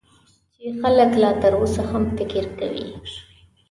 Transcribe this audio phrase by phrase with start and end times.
[0.55, 2.87] چې خلک لا تر اوسه هم فکر کوي.